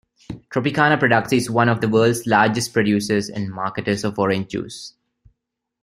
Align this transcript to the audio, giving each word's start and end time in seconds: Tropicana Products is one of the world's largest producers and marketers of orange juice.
Tropicana 0.49 0.97
Products 0.97 1.31
is 1.31 1.51
one 1.51 1.69
of 1.69 1.79
the 1.79 1.87
world's 1.87 2.25
largest 2.25 2.73
producers 2.73 3.29
and 3.29 3.51
marketers 3.51 4.03
of 4.03 4.17
orange 4.17 4.47
juice. 4.47 4.95